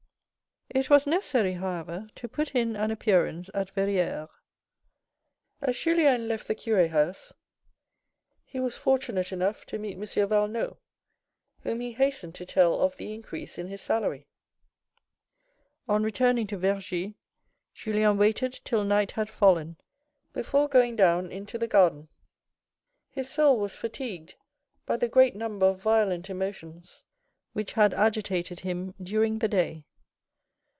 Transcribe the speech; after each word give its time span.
It 0.73 0.89
was 0.89 1.05
necessary, 1.05 1.51
however, 1.55 2.07
to 2.15 2.29
put 2.29 2.55
in 2.55 2.77
an 2.77 2.91
appearance 2.91 3.49
at 3.53 3.71
Verrieres. 3.71 4.29
As 5.59 5.75
Juiien 5.75 6.29
left 6.29 6.47
the 6.47 6.55
cure 6.55 6.87
house 6.87 7.33
he 8.45 8.57
was 8.57 8.77
fortunate 8.77 9.33
enough 9.33 9.65
to 9.65 9.77
meet 9.77 9.97
M. 9.97 10.27
Valenod, 10.29 10.77
whom 11.63 11.81
he 11.81 11.91
hastened 11.91 12.35
to 12.35 12.45
tell 12.45 12.79
of 12.79 12.95
the 12.95 13.13
increase 13.13 13.57
in 13.57 13.67
his 13.67 13.81
salary. 13.81 14.27
On 15.89 16.03
returning 16.03 16.47
to 16.47 16.57
Vergy, 16.57 17.15
Juiien 17.75 18.17
waited 18.17 18.61
till 18.63 18.85
night 18.85 19.11
had 19.11 19.29
fallen 19.29 19.75
before 20.31 20.69
going 20.69 20.95
down 20.95 21.33
into 21.33 21.57
the 21.57 21.67
garden. 21.67 22.07
His 23.09 23.29
soul 23.29 23.59
was 23.59 23.75
fatigued 23.75 24.35
by 24.85 24.95
the 24.95 25.09
great 25.09 25.35
number 25.35 25.65
of 25.65 25.81
violent 25.81 26.29
emotions 26.29 27.03
which 27.51 27.73
had 27.73 27.93
agitated 27.93 28.61
him 28.61 28.93
during 29.03 29.39
the 29.39 29.49
day. 29.49 29.83